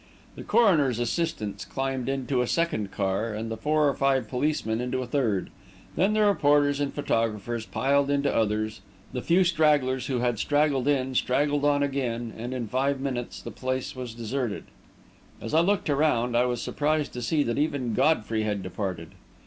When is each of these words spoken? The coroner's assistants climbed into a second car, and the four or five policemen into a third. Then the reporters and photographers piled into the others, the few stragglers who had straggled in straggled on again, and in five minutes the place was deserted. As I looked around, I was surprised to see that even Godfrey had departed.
The 0.35 0.41
coroner's 0.41 0.97
assistants 0.97 1.63
climbed 1.63 2.09
into 2.09 2.41
a 2.41 2.47
second 2.47 2.89
car, 2.89 3.35
and 3.35 3.51
the 3.51 3.55
four 3.57 3.87
or 3.87 3.93
five 3.93 4.27
policemen 4.27 4.81
into 4.81 5.03
a 5.03 5.05
third. 5.05 5.51
Then 5.95 6.13
the 6.13 6.25
reporters 6.25 6.79
and 6.79 6.91
photographers 6.91 7.67
piled 7.67 8.09
into 8.09 8.27
the 8.29 8.35
others, 8.35 8.81
the 9.13 9.21
few 9.21 9.43
stragglers 9.43 10.07
who 10.07 10.17
had 10.17 10.39
straggled 10.39 10.87
in 10.87 11.13
straggled 11.13 11.65
on 11.65 11.83
again, 11.83 12.33
and 12.35 12.51
in 12.51 12.67
five 12.67 12.99
minutes 12.99 13.43
the 13.43 13.51
place 13.51 13.95
was 13.95 14.15
deserted. 14.15 14.63
As 15.39 15.53
I 15.53 15.59
looked 15.59 15.87
around, 15.87 16.35
I 16.35 16.45
was 16.45 16.63
surprised 16.63 17.13
to 17.13 17.21
see 17.21 17.43
that 17.43 17.59
even 17.59 17.93
Godfrey 17.93 18.41
had 18.41 18.63
departed. 18.63 19.09